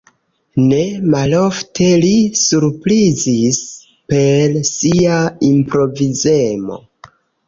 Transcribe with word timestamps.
Ne 0.69 0.77
malofte 1.15 1.89
li 2.05 2.13
surprizis 2.39 3.59
per 4.13 4.55
sia 4.71 5.19
improvizemo. 5.49 6.79